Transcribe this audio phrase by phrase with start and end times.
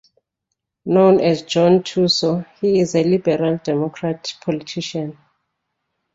[0.83, 5.15] Known as John Thurso, he is a Liberal Democrat politician.